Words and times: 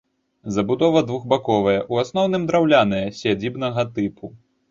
Забудова 0.53 1.01
двухбаковая, 1.09 1.75
у 1.95 1.99
асноўным 2.05 2.49
драўляная, 2.51 3.05
сядзібнага 3.21 3.81
тыпу. 3.99 4.35